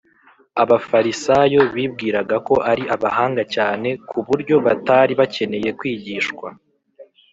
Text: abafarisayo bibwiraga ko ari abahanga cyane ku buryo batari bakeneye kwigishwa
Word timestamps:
abafarisayo 0.63 1.61
bibwiraga 1.75 2.35
ko 2.47 2.55
ari 2.71 2.83
abahanga 2.95 3.41
cyane 3.55 3.89
ku 4.09 4.17
buryo 4.27 4.55
batari 4.65 5.13
bakeneye 5.21 5.69
kwigishwa 5.79 6.47